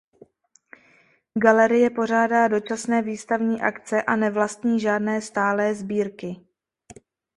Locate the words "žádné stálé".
4.79-5.75